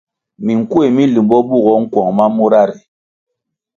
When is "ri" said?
2.69-2.77